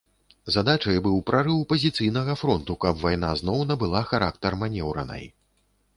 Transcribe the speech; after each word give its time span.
Задачай 0.53 0.97
быў 1.07 1.17
прарыў 1.27 1.59
пазіцыйнага 1.73 2.33
фронту, 2.43 2.79
каб 2.85 3.03
вайна 3.05 3.29
зноў 3.43 3.59
набыла 3.73 4.01
характар 4.11 4.51
манеўранай. 4.63 5.23